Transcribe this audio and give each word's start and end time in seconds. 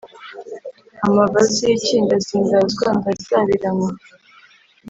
Amava-ziki 1.05 1.95
ndazindazwa, 2.05 2.87
ndazabiranywa; 2.99 3.89